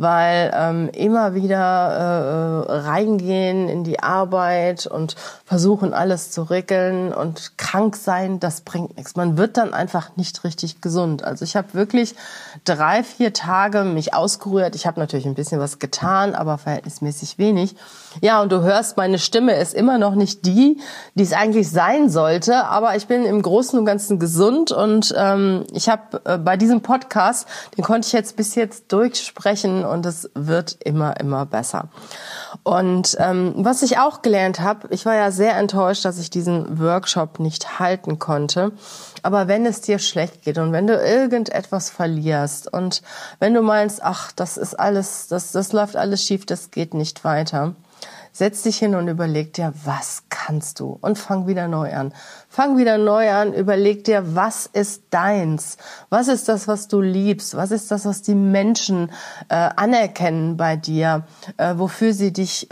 weil 0.00 0.50
ähm, 0.54 0.88
immer 0.94 1.34
wieder 1.34 2.64
äh, 2.66 2.72
reingehen 2.72 3.68
in 3.68 3.84
die 3.84 4.00
Arbeit 4.00 4.86
und 4.86 5.14
versuchen 5.44 5.92
alles 5.92 6.30
zu 6.30 6.42
regeln 6.42 7.12
und 7.12 7.58
krank 7.58 7.96
sein, 7.96 8.40
das 8.40 8.62
bringt 8.62 8.96
nichts. 8.96 9.14
Man 9.14 9.36
wird 9.36 9.58
dann 9.58 9.74
einfach 9.74 10.16
nicht 10.16 10.42
richtig 10.42 10.80
gesund. 10.80 11.22
Also 11.22 11.44
ich 11.44 11.54
habe 11.54 11.74
wirklich 11.74 12.14
drei, 12.64 13.04
vier 13.04 13.34
Tage 13.34 13.84
mich 13.84 14.14
ausgerührt. 14.14 14.74
Ich 14.74 14.86
habe 14.86 14.98
natürlich 14.98 15.26
ein 15.26 15.34
bisschen 15.34 15.60
was 15.60 15.78
getan, 15.78 16.34
aber 16.34 16.56
verhältnismäßig 16.56 17.36
wenig. 17.36 17.76
Ja, 18.22 18.40
und 18.40 18.50
du 18.52 18.62
hörst, 18.62 18.96
meine 18.96 19.18
Stimme 19.18 19.54
ist 19.56 19.74
immer 19.74 19.98
noch 19.98 20.14
nicht 20.14 20.46
die, 20.46 20.78
die 21.14 21.22
es 21.22 21.34
eigentlich 21.34 21.70
sein 21.70 22.08
sollte, 22.08 22.64
aber 22.64 22.96
ich 22.96 23.06
bin 23.06 23.26
im 23.26 23.42
Großen 23.42 23.78
und 23.78 23.84
Ganzen 23.84 24.18
gesund 24.18 24.72
und 24.72 25.14
ähm, 25.16 25.64
ich 25.72 25.90
habe 25.90 26.22
äh, 26.24 26.38
bei 26.38 26.56
diesem 26.56 26.80
Podcast, 26.80 27.46
den 27.76 27.84
konnte 27.84 28.06
ich 28.06 28.12
jetzt 28.14 28.36
bis 28.36 28.54
jetzt 28.54 28.90
durchsprechen 28.92 29.84
und 29.90 30.06
es 30.06 30.30
wird 30.34 30.78
immer, 30.84 31.18
immer 31.20 31.46
besser. 31.46 31.88
Und 32.62 33.16
ähm, 33.18 33.54
was 33.56 33.82
ich 33.82 33.98
auch 33.98 34.22
gelernt 34.22 34.60
habe, 34.60 34.88
ich 34.90 35.04
war 35.06 35.14
ja 35.14 35.30
sehr 35.30 35.56
enttäuscht, 35.56 36.04
dass 36.04 36.18
ich 36.18 36.30
diesen 36.30 36.80
Workshop 36.80 37.40
nicht 37.40 37.78
halten 37.78 38.18
konnte. 38.18 38.72
Aber 39.22 39.48
wenn 39.48 39.66
es 39.66 39.80
dir 39.80 39.98
schlecht 39.98 40.42
geht 40.42 40.58
und 40.58 40.72
wenn 40.72 40.86
du 40.86 40.94
irgendetwas 40.94 41.90
verlierst 41.90 42.72
und 42.72 43.02
wenn 43.38 43.54
du 43.54 43.62
meinst, 43.62 44.02
ach, 44.02 44.32
das 44.32 44.56
ist 44.56 44.74
alles, 44.74 45.28
das, 45.28 45.52
das 45.52 45.72
läuft 45.72 45.96
alles 45.96 46.24
schief, 46.24 46.46
das 46.46 46.70
geht 46.70 46.94
nicht 46.94 47.24
weiter, 47.24 47.74
setz 48.32 48.62
dich 48.62 48.78
hin 48.78 48.94
und 48.94 49.08
überleg 49.08 49.52
dir, 49.54 49.72
was 49.84 50.24
kannst 50.28 50.80
du 50.80 50.98
und 51.00 51.18
fang 51.18 51.46
wieder 51.46 51.68
neu 51.68 51.92
an. 51.92 52.12
Fang 52.48 52.76
wieder 52.76 52.98
neu 52.98 53.30
an, 53.30 53.52
überleg 53.52 54.04
dir, 54.04 54.34
was 54.34 54.66
ist 54.66 55.04
deins? 55.10 55.76
Was 56.08 56.28
ist 56.28 56.48
das, 56.48 56.66
was 56.66 56.88
du 56.88 57.00
liebst? 57.00 57.56
Was 57.56 57.70
ist 57.70 57.90
das, 57.90 58.04
was 58.04 58.22
die 58.22 58.34
Menschen 58.34 59.10
äh, 59.48 59.54
anerkennen 59.54 60.56
bei 60.56 60.76
dir? 60.76 61.24
Äh, 61.56 61.74
wofür 61.76 62.12
sie 62.12 62.32
dich 62.32 62.68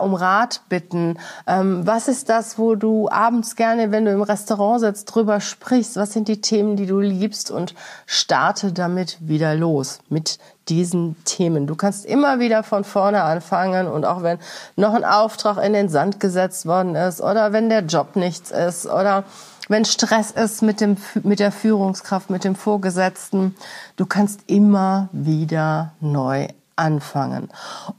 um 0.00 0.14
Rat 0.14 0.62
bitten? 0.68 1.18
Ähm, 1.46 1.86
was 1.86 2.08
ist 2.08 2.28
das, 2.28 2.58
wo 2.58 2.74
du 2.74 3.08
abends 3.08 3.56
gerne, 3.56 3.92
wenn 3.92 4.04
du 4.04 4.12
im 4.12 4.22
Restaurant 4.22 4.80
sitzt, 4.80 5.14
drüber 5.14 5.40
sprichst? 5.40 5.96
Was 5.96 6.12
sind 6.12 6.28
die 6.28 6.40
Themen, 6.40 6.76
die 6.76 6.86
du 6.86 7.00
liebst? 7.00 7.50
Und 7.50 7.74
starte 8.06 8.72
damit 8.72 9.18
wieder 9.20 9.54
los 9.54 10.00
mit 10.08 10.38
diesen 10.68 11.16
Themen. 11.24 11.66
Du 11.66 11.74
kannst 11.74 12.06
immer 12.06 12.38
wieder 12.38 12.62
von 12.62 12.84
vorne 12.84 13.22
anfangen 13.22 13.88
und 13.88 14.04
auch 14.04 14.22
wenn 14.22 14.38
noch 14.76 14.94
ein 15.02 15.10
Auftrag 15.10 15.62
in 15.64 15.72
den 15.72 15.88
Sand 15.88 16.20
gesetzt 16.20 16.66
worden 16.66 16.94
ist 16.94 17.20
oder 17.20 17.52
wenn 17.52 17.68
der 17.68 17.80
Job 17.80 18.16
nichts 18.16 18.50
ist 18.50 18.86
oder 18.86 19.24
wenn 19.68 19.84
Stress 19.84 20.30
ist 20.30 20.62
mit 20.62 20.80
dem, 20.80 20.96
mit 21.22 21.40
der 21.40 21.52
Führungskraft, 21.52 22.30
mit 22.30 22.44
dem 22.44 22.56
Vorgesetzten, 22.56 23.54
du 23.96 24.06
kannst 24.06 24.40
immer 24.46 25.08
wieder 25.12 25.92
neu 26.00 26.48
anfangen. 26.76 27.48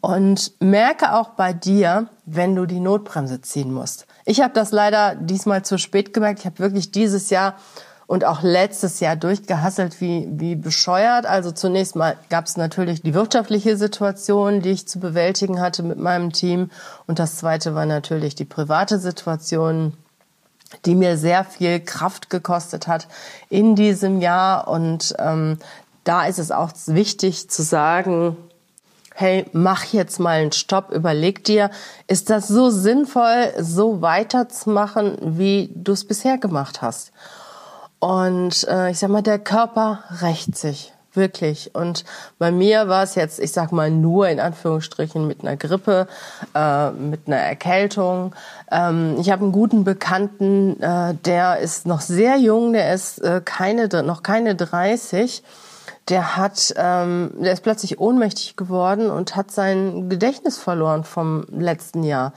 Und 0.01 0.51
merke 0.59 1.13
auch 1.13 1.29
bei 1.29 1.53
dir, 1.53 2.07
wenn 2.25 2.55
du 2.55 2.65
die 2.65 2.79
Notbremse 2.79 3.41
ziehen 3.41 3.73
musst. 3.73 4.07
Ich 4.25 4.41
habe 4.41 4.53
das 4.53 4.71
leider 4.71 5.15
diesmal 5.15 5.63
zu 5.63 5.77
spät 5.77 6.13
gemerkt. 6.13 6.39
Ich 6.39 6.45
habe 6.45 6.59
wirklich 6.59 6.91
dieses 6.91 7.29
Jahr 7.29 7.55
und 8.13 8.25
auch 8.25 8.43
letztes 8.43 8.99
Jahr 8.99 9.15
durchgehasselt 9.15 9.99
wie, 9.99 10.27
wie 10.29 10.53
bescheuert. 10.53 11.25
Also 11.25 11.51
zunächst 11.51 11.95
mal 11.95 12.15
gab 12.29 12.45
es 12.45 12.57
natürlich 12.57 13.01
die 13.01 13.15
wirtschaftliche 13.15 13.75
Situation, 13.75 14.61
die 14.61 14.69
ich 14.69 14.87
zu 14.87 14.99
bewältigen 14.99 15.59
hatte 15.59 15.81
mit 15.81 15.97
meinem 15.97 16.31
Team. 16.31 16.69
Und 17.07 17.17
das 17.17 17.37
zweite 17.37 17.73
war 17.73 17.87
natürlich 17.87 18.35
die 18.35 18.45
private 18.45 18.99
Situation, 18.99 19.93
die 20.85 20.93
mir 20.93 21.17
sehr 21.17 21.43
viel 21.43 21.79
Kraft 21.79 22.29
gekostet 22.29 22.85
hat 22.85 23.07
in 23.49 23.75
diesem 23.75 24.21
Jahr. 24.21 24.67
Und 24.67 25.15
ähm, 25.17 25.57
da 26.03 26.27
ist 26.27 26.37
es 26.37 26.51
auch 26.51 26.69
wichtig 26.85 27.49
zu 27.49 27.63
sagen, 27.63 28.37
hey, 29.15 29.47
mach 29.53 29.85
jetzt 29.85 30.19
mal 30.19 30.39
einen 30.39 30.51
Stopp, 30.51 30.91
überleg 30.91 31.43
dir, 31.45 31.71
ist 32.05 32.29
das 32.29 32.47
so 32.47 32.69
sinnvoll, 32.69 33.55
so 33.57 34.03
weiterzumachen, 34.03 35.17
wie 35.19 35.71
du 35.73 35.93
es 35.93 36.05
bisher 36.05 36.37
gemacht 36.37 36.83
hast? 36.83 37.11
Und 38.03 38.67
äh, 38.67 38.91
ich 38.91 38.99
sag 38.99 39.11
mal, 39.11 39.21
der 39.21 39.39
Körper 39.39 40.03
rächt 40.19 40.57
sich. 40.57 40.91
Wirklich. 41.13 41.73
Und 41.73 42.03
bei 42.37 42.51
mir 42.51 42.89
war 42.89 43.03
es 43.03 43.15
jetzt, 43.15 43.39
ich 43.39 43.53
sag 43.53 43.71
mal, 43.71 43.89
nur 43.89 44.27
in 44.27 44.41
Anführungsstrichen 44.41 45.25
mit 45.25 45.39
einer 45.39 45.55
Grippe, 45.55 46.07
äh, 46.53 46.91
mit 46.91 47.27
einer 47.27 47.37
Erkältung. 47.37 48.35
Ähm, 48.69 49.15
ich 49.21 49.31
habe 49.31 49.43
einen 49.43 49.53
guten 49.53 49.85
Bekannten, 49.85 50.83
äh, 50.83 51.13
der 51.23 51.59
ist 51.59 51.85
noch 51.85 52.01
sehr 52.01 52.35
jung, 52.35 52.73
der 52.73 52.93
ist 52.93 53.19
äh, 53.19 53.39
keine, 53.45 53.87
noch 54.03 54.21
keine 54.21 54.55
30. 54.55 55.41
Der 56.09 56.35
hat, 56.35 56.73
ähm, 56.75 57.31
der 57.39 57.53
ist 57.53 57.63
plötzlich 57.63 58.01
ohnmächtig 58.01 58.57
geworden 58.57 59.09
und 59.09 59.37
hat 59.37 59.49
sein 59.49 60.09
Gedächtnis 60.09 60.57
verloren 60.57 61.05
vom 61.05 61.45
letzten 61.49 62.03
Jahr. 62.03 62.33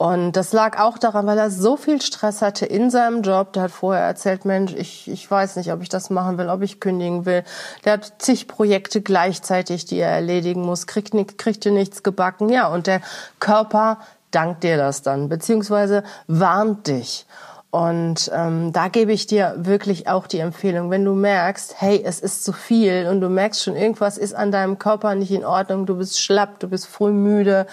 Und 0.00 0.32
das 0.32 0.54
lag 0.54 0.80
auch 0.80 0.96
daran, 0.96 1.26
weil 1.26 1.36
er 1.36 1.50
so 1.50 1.76
viel 1.76 2.00
Stress 2.00 2.40
hatte 2.40 2.64
in 2.64 2.88
seinem 2.88 3.20
Job. 3.20 3.52
Der 3.52 3.64
hat 3.64 3.70
vorher 3.70 4.02
erzählt, 4.02 4.46
Mensch, 4.46 4.72
ich, 4.72 5.10
ich 5.10 5.30
weiß 5.30 5.56
nicht, 5.56 5.70
ob 5.74 5.82
ich 5.82 5.90
das 5.90 6.08
machen 6.08 6.38
will, 6.38 6.48
ob 6.48 6.62
ich 6.62 6.80
kündigen 6.80 7.26
will. 7.26 7.44
Der 7.84 7.92
hat 7.92 8.14
zig 8.16 8.48
Projekte 8.48 9.02
gleichzeitig, 9.02 9.84
die 9.84 9.98
er 9.98 10.08
erledigen 10.08 10.62
muss, 10.62 10.86
kriegt, 10.86 11.12
nicht, 11.12 11.36
kriegte 11.36 11.70
nichts 11.70 12.02
gebacken. 12.02 12.48
Ja, 12.48 12.68
und 12.68 12.86
der 12.86 13.02
Körper 13.40 13.98
dankt 14.30 14.64
dir 14.64 14.78
das 14.78 15.02
dann, 15.02 15.28
beziehungsweise 15.28 16.02
warnt 16.26 16.86
dich. 16.86 17.26
Und 17.70 18.28
ähm, 18.34 18.72
da 18.72 18.88
gebe 18.88 19.12
ich 19.12 19.28
dir 19.28 19.54
wirklich 19.56 20.08
auch 20.08 20.26
die 20.26 20.40
Empfehlung, 20.40 20.90
wenn 20.90 21.04
du 21.04 21.14
merkst, 21.14 21.76
hey, 21.80 22.02
es 22.04 22.18
ist 22.18 22.42
zu 22.42 22.52
viel 22.52 23.06
und 23.08 23.20
du 23.20 23.28
merkst 23.28 23.62
schon, 23.62 23.76
irgendwas 23.76 24.18
ist 24.18 24.34
an 24.34 24.50
deinem 24.50 24.80
Körper 24.80 25.14
nicht 25.14 25.30
in 25.30 25.44
Ordnung, 25.44 25.86
du 25.86 25.94
bist 25.96 26.20
schlapp, 26.20 26.58
du 26.58 26.68
bist 26.68 26.88
früh 26.88 27.12
müde, 27.12 27.68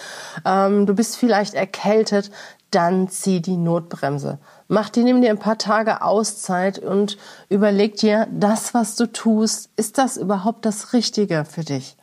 ähm, 0.46 0.86
du 0.86 0.94
bist 0.94 1.18
vielleicht 1.18 1.56
erkältet, 1.56 2.30
dann 2.70 3.10
zieh 3.10 3.42
die 3.42 3.58
Notbremse. 3.58 4.38
Mach 4.68 4.89
dir, 4.89 5.04
nimm 5.04 5.22
dir 5.22 5.32
ein 5.32 5.39
paar 5.39 5.58
Tage 5.58 6.04
Auszeit 6.04 6.77
und 6.77 7.18
überleg 7.50 7.96
dir, 7.96 8.27
das, 8.30 8.75
was 8.75 8.96
du 8.98 9.12
tust, 9.12 9.72
ist 9.77 9.98
das 9.98 10.18
überhaupt 10.18 10.66
das 10.66 10.94
Richtige 10.94 11.44
für 11.44 11.63
dich? 11.63 11.98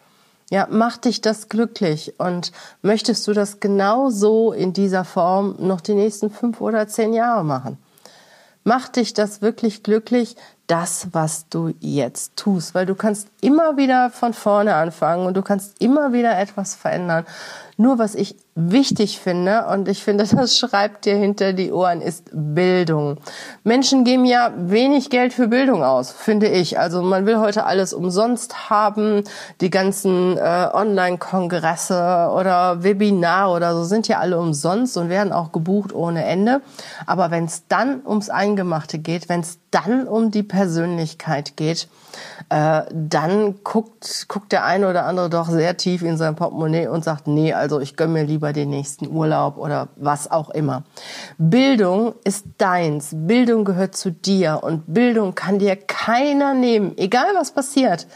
Ja, 0.51 0.67
macht 0.69 1.05
dich 1.05 1.21
das 1.21 1.49
glücklich 1.49 2.15
und 2.19 2.51
möchtest 2.83 3.27
du 3.29 3.33
das 3.33 3.61
genau 3.61 4.11
so 4.11 4.53
in 4.53 4.73
dieser 4.73 5.05
Form 5.05 5.55
noch 5.59 5.81
die 5.81 5.95
nächsten 5.95 6.31
fünf 6.31 6.61
oder 6.61 6.89
zehn 6.89 7.13
Jahre 7.13 7.45
machen? 7.45 7.79
Macht 8.65 8.97
dich 8.97 9.15
das 9.15 9.43
wirklich 9.43 9.83
glücklich? 9.83 10.37
das, 10.67 11.09
was 11.13 11.49
du 11.49 11.75
jetzt 11.81 12.37
tust, 12.37 12.75
weil 12.75 12.87
du 12.87 12.95
kannst 12.95 13.29
immer 13.41 13.77
wieder 13.77 14.11
von 14.11 14.33
vorne 14.33 14.75
anfangen 14.75 15.27
und 15.27 15.37
du 15.37 15.43
kannst 15.43 15.81
immer 15.81 16.13
wieder 16.13 16.39
etwas 16.39 16.75
verändern. 16.75 17.27
Nur 17.77 17.99
was 17.99 18.15
ich 18.15 18.37
wichtig 18.55 19.19
finde, 19.19 19.67
und 19.67 19.89
ich 19.89 20.05
finde, 20.05 20.25
das 20.37 20.59
schreibt 20.59 21.05
dir 21.05 21.17
hinter 21.17 21.53
die 21.53 21.73
Ohren, 21.73 22.01
ist 22.01 22.31
Bildung. 22.33 23.19
Menschen 23.65 24.05
geben 24.05 24.25
ja 24.25 24.53
wenig 24.57 25.11
Geld 25.11 25.33
für 25.33 25.49
Bildung 25.49 25.83
aus, 25.83 26.13
finde 26.13 26.49
ich. 26.49 26.79
Also 26.79 27.03
man 27.03 27.27
will 27.27 27.39
heute 27.39 27.65
alles 27.65 27.93
umsonst 27.93 28.71
haben. 28.71 29.25
Die 29.61 29.71
ganzen 29.71 30.39
äh, 30.39 30.69
Online-Kongresse 30.73 32.31
oder 32.35 32.83
Webinare 32.83 33.53
oder 33.53 33.75
so 33.75 33.85
sind 33.85 34.09
ja 34.09 34.19
alle 34.19 34.39
umsonst 34.39 34.97
und 34.97 35.09
werden 35.09 35.33
auch 35.33 35.53
gebucht 35.53 35.93
ohne 35.93 36.25
Ende. 36.25 36.61
Aber 37.07 37.31
wenn 37.31 37.47
es 37.47 37.67
dann 37.69 38.03
ums 38.07 38.31
Eingemachte 38.31 38.99
geht, 38.99 39.29
wenn 39.29 39.41
es 39.41 39.59
dann 39.71 40.07
um 40.07 40.31
die 40.31 40.45
Persönlichkeit 40.45 41.57
geht, 41.57 41.89
äh, 42.49 42.83
dann 42.93 43.63
guckt, 43.65 44.27
guckt 44.29 44.53
der 44.53 44.65
eine 44.65 44.89
oder 44.89 45.07
andere 45.07 45.31
doch 45.31 45.49
sehr 45.49 45.77
tief 45.77 46.03
in 46.03 46.17
sein 46.17 46.37
Portemonnaie 46.37 46.89
und 46.89 47.05
sagt, 47.05 47.27
nee, 47.27 47.53
also 47.53 47.81
ich 47.81 47.97
gönn 47.97 48.13
mir 48.13 48.25
lieber 48.25 48.53
den 48.53 48.71
nächsten 48.71 49.07
Urlaub 49.07 49.57
oder 49.57 49.89
was 49.97 50.31
auch 50.31 50.51
immer. 50.51 50.85
Bildung 51.39 52.15
ist 52.25 52.47
deins. 52.59 53.11
Bildung 53.13 53.65
gehört 53.65 53.97
zu 53.97 54.11
dir 54.11 54.61
und 54.63 54.83
Bildung 54.93 55.35
kann 55.35 55.59
dir 55.59 55.77
keiner 55.77 56.55
nehmen, 56.55 56.97
egal 56.97 57.27
was 57.35 57.53
passiert. 57.53 58.07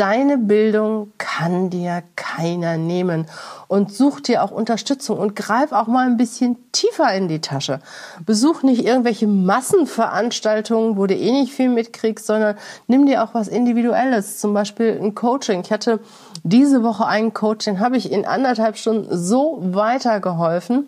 Deine 0.00 0.38
Bildung 0.38 1.12
kann 1.18 1.68
dir 1.68 2.02
keiner 2.16 2.78
nehmen. 2.78 3.26
Und 3.68 3.92
such 3.92 4.22
dir 4.22 4.42
auch 4.42 4.50
Unterstützung 4.50 5.18
und 5.18 5.36
greif 5.36 5.72
auch 5.72 5.88
mal 5.88 6.06
ein 6.06 6.16
bisschen 6.16 6.56
tiefer 6.72 7.12
in 7.12 7.28
die 7.28 7.42
Tasche. 7.42 7.80
Besuch 8.24 8.62
nicht 8.62 8.86
irgendwelche 8.86 9.26
Massenveranstaltungen, 9.26 10.96
wo 10.96 11.04
du 11.06 11.14
eh 11.14 11.32
nicht 11.32 11.52
viel 11.52 11.68
mitkriegst, 11.68 12.24
sondern 12.24 12.56
nimm 12.86 13.04
dir 13.04 13.22
auch 13.22 13.34
was 13.34 13.48
Individuelles, 13.48 14.40
zum 14.40 14.54
Beispiel 14.54 14.98
ein 14.98 15.14
Coaching. 15.14 15.60
Ich 15.60 15.70
hatte 15.70 16.00
diese 16.44 16.82
Woche 16.82 17.06
einen 17.06 17.34
Coaching, 17.34 17.78
habe 17.78 17.98
ich 17.98 18.10
in 18.10 18.24
anderthalb 18.24 18.78
Stunden 18.78 19.14
so 19.14 19.58
weitergeholfen 19.60 20.86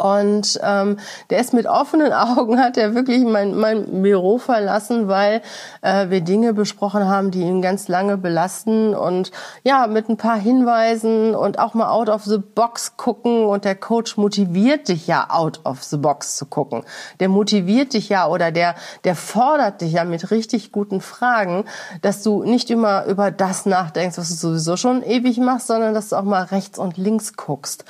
und 0.00 0.58
ähm, 0.62 0.98
der 1.30 1.40
ist 1.40 1.52
mit 1.52 1.66
offenen 1.66 2.12
Augen, 2.12 2.58
hat 2.60 2.76
er 2.76 2.94
wirklich 2.94 3.24
mein, 3.24 3.54
mein 3.56 4.02
Büro 4.02 4.38
verlassen, 4.38 5.08
weil 5.08 5.42
äh, 5.82 6.08
wir 6.08 6.20
Dinge 6.20 6.54
besprochen 6.54 7.06
haben, 7.06 7.30
die 7.30 7.42
ihn 7.42 7.62
ganz 7.62 7.88
lange 7.88 8.16
belasten. 8.16 8.94
Und 8.94 9.30
ja, 9.62 9.86
mit 9.86 10.08
ein 10.08 10.16
paar 10.16 10.38
Hinweisen 10.38 11.34
und 11.34 11.58
auch 11.58 11.74
mal 11.74 11.90
out 11.90 12.08
of 12.08 12.24
the 12.24 12.38
box 12.38 12.96
gucken. 12.96 13.46
Und 13.46 13.64
der 13.64 13.74
Coach 13.74 14.16
motiviert 14.16 14.88
dich 14.88 15.06
ja, 15.06 15.26
out 15.28 15.60
of 15.64 15.82
the 15.82 15.96
box 15.96 16.36
zu 16.36 16.46
gucken. 16.46 16.82
Der 17.20 17.28
motiviert 17.28 17.92
dich 17.92 18.08
ja 18.08 18.26
oder 18.26 18.50
der, 18.52 18.74
der 19.04 19.14
fordert 19.14 19.80
dich 19.80 19.92
ja 19.92 20.04
mit 20.04 20.30
richtig 20.30 20.72
guten 20.72 21.00
Fragen, 21.00 21.64
dass 22.02 22.22
du 22.22 22.42
nicht 22.42 22.70
immer 22.70 23.04
über 23.06 23.30
das 23.30 23.66
nachdenkst, 23.66 24.18
was 24.18 24.28
du 24.28 24.34
sowieso 24.34 24.76
schon 24.76 25.02
ewig 25.02 25.38
machst, 25.38 25.66
sondern 25.66 25.94
dass 25.94 26.10
du 26.10 26.16
auch 26.16 26.22
mal 26.22 26.44
rechts 26.44 26.78
und 26.78 26.96
links 26.96 27.34
guckst 27.34 27.84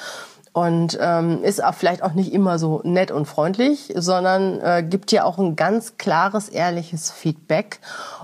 und 0.52 0.98
ähm, 1.00 1.44
ist 1.44 1.62
auch 1.62 1.74
vielleicht 1.74 2.02
auch 2.02 2.14
nicht 2.14 2.32
immer 2.32 2.58
so 2.58 2.80
nett 2.82 3.12
und 3.12 3.26
freundlich, 3.26 3.92
sondern 3.94 4.60
äh, 4.60 4.82
gibt 4.82 5.12
dir 5.12 5.24
auch 5.24 5.38
ein 5.38 5.54
ganz 5.54 5.96
klares, 5.96 6.48
ehrliches 6.48 7.12
Feedback 7.12 7.78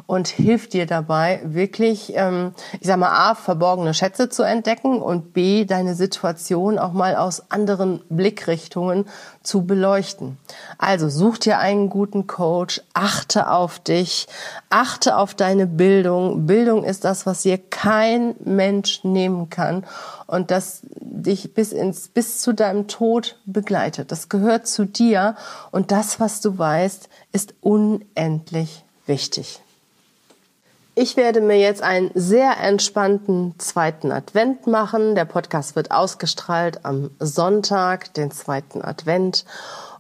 und 0.06 0.26
hilft 0.26 0.72
dir 0.72 0.86
dabei, 0.86 1.40
wirklich, 1.44 2.14
ähm, 2.16 2.52
ich 2.80 2.88
sag 2.88 2.98
mal, 2.98 3.12
a, 3.12 3.36
verborgene 3.36 3.94
Schätze 3.94 4.28
zu 4.28 4.42
entdecken 4.42 5.00
und 5.00 5.34
b, 5.34 5.66
deine 5.66 5.94
Situation 5.94 6.80
auch 6.80 6.92
mal 6.92 7.14
aus 7.14 7.50
anderen 7.52 8.02
Blickrichtungen 8.08 9.06
zu 9.44 9.64
beleuchten. 9.64 10.36
Also 10.78 11.08
such 11.08 11.38
dir 11.38 11.58
einen 11.60 11.88
guten 11.90 12.26
Coach, 12.26 12.82
achte 12.92 13.50
auf 13.50 13.78
dich, 13.78 14.26
achte 14.68 15.16
auf 15.16 15.34
deine 15.34 15.68
Bildung. 15.68 16.46
Bildung 16.46 16.82
ist 16.82 17.04
das, 17.04 17.24
was 17.24 17.42
dir 17.42 17.58
kein 17.58 18.34
Mensch 18.44 19.04
nehmen 19.04 19.48
kann 19.48 19.84
und 20.26 20.50
das 20.50 20.82
dich 20.90 21.54
bis 21.54 21.72
ins 21.72 22.08
bis 22.16 22.38
zu 22.40 22.54
deinem 22.54 22.88
Tod 22.88 23.38
begleitet. 23.44 24.10
Das 24.10 24.30
gehört 24.30 24.66
zu 24.66 24.86
dir 24.86 25.36
und 25.70 25.92
das, 25.92 26.18
was 26.18 26.40
du 26.40 26.56
weißt, 26.56 27.10
ist 27.32 27.52
unendlich 27.60 28.86
wichtig. 29.04 29.60
Ich 30.94 31.18
werde 31.18 31.42
mir 31.42 31.58
jetzt 31.58 31.82
einen 31.82 32.10
sehr 32.14 32.58
entspannten 32.58 33.54
zweiten 33.58 34.12
Advent 34.12 34.66
machen. 34.66 35.14
Der 35.14 35.26
Podcast 35.26 35.76
wird 35.76 35.90
ausgestrahlt 35.90 36.86
am 36.86 37.10
Sonntag, 37.20 38.14
den 38.14 38.30
zweiten 38.30 38.80
Advent. 38.80 39.44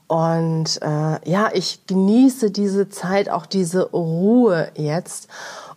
Und 0.06 0.80
äh, 0.80 1.30
ja, 1.30 1.50
ich 1.52 1.86
genieße 1.86 2.50
diese 2.50 2.88
Zeit, 2.88 3.28
auch 3.28 3.44
diese 3.44 3.90
Ruhe 3.90 4.70
jetzt 4.74 5.28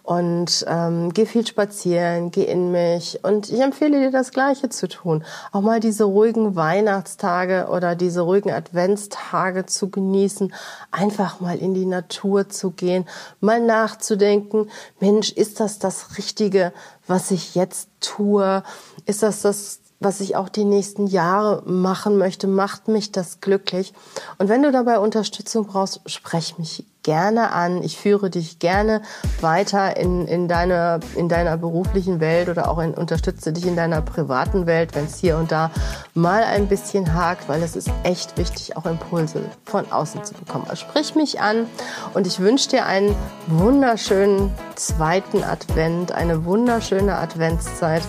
und 0.10 0.66
ähm, 0.68 1.14
geh 1.14 1.28
viel 1.28 1.46
spazieren, 1.46 2.32
geh 2.32 2.44
in 2.44 2.72
mich 2.72 3.24
und 3.24 3.52
ich 3.52 3.62
empfehle 3.62 4.00
dir 4.00 4.10
das 4.10 4.32
Gleiche 4.32 4.70
zu 4.70 4.88
tun. 4.88 5.24
Auch 5.52 5.62
mal 5.62 5.80
diese 5.80 6.06
ruhigen 6.06 6.56
Weihnachtstage 6.56 7.68
oder 7.70 7.94
diese 7.94 8.22
ruhigen 8.22 8.50
Adventstage 8.50 9.68
zu 9.68 9.92
genießen, 9.92 10.52
einfach 10.90 11.42
mal 11.42 11.60
in 11.60 11.76
die 11.76 11.86
Natur 11.86 12.50
zu 12.50 12.72
gehen, 12.72 13.08
mal 13.40 13.62
nachzudenken, 13.62 14.72
Mensch, 15.00 15.32
ist 15.32 15.60
das 15.60 15.78
das 15.78 16.18
Richtige, 16.18 16.74
was 17.06 17.30
ich 17.30 17.54
jetzt 17.54 17.90
tue? 18.02 18.64
Ist 19.06 19.22
das 19.22 19.44
das 19.44 19.82
was 20.02 20.22
ich 20.22 20.38
auch 20.38 20.48
die 20.48 20.64
nächsten 20.64 21.08
Jahre 21.08 21.62
machen 21.70 22.18
möchte, 22.18 22.48
macht 22.48 22.88
mich 22.88 23.12
das 23.12 23.42
glücklich. 23.42 23.94
Und 24.38 24.48
wenn 24.48 24.64
du 24.64 24.72
dabei 24.72 24.98
Unterstützung 24.98 25.68
brauchst, 25.68 26.00
sprech 26.10 26.58
mich 26.58 26.86
gerne 27.10 27.54
an. 27.54 27.82
Ich 27.82 27.98
führe 27.98 28.30
dich 28.30 28.60
gerne 28.60 29.02
weiter 29.42 29.98
in, 29.98 30.28
in, 30.28 30.48
deiner, 30.48 31.00
in 31.16 31.28
deiner 31.28 31.58
beruflichen 31.58 32.20
Welt 32.20 32.50
oder 32.50 32.70
auch 32.70 32.78
in, 32.78 32.94
unterstütze 32.94 33.52
dich 33.52 33.66
in 33.66 33.76
deiner 33.76 34.04
privaten 34.04 34.68
Welt, 34.68 34.94
wenn 34.94 35.06
es 35.06 35.18
hier 35.18 35.38
und 35.38 35.52
da 35.52 35.72
mal 36.14 36.44
ein 36.44 36.68
bisschen 36.68 37.16
hakt, 37.16 37.50
weil 37.50 37.64
es 37.64 37.76
ist 37.76 37.90
echt 38.04 38.38
wichtig, 38.38 38.78
auch 38.78 38.86
Impulse 38.86 39.42
von 39.66 39.92
außen 39.92 40.24
zu 40.24 40.36
bekommen. 40.36 40.66
Also 40.70 40.86
sprich 40.86 41.16
mich 41.16 41.42
an 41.42 41.66
und 42.14 42.28
ich 42.28 42.40
wünsche 42.42 42.70
dir 42.70 42.86
einen 42.86 43.16
wunderschönen 43.48 44.52
zweiten 44.76 45.44
Advent, 45.44 46.12
eine 46.12 46.46
wunderschöne 46.46 47.16
Adventszeit 47.16 48.04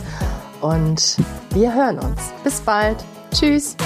und 0.61 1.17
wir 1.55 1.75
hören 1.75 1.99
uns. 1.99 2.21
Bis 2.45 2.61
bald. 2.61 3.03
Tschüss. 3.33 3.77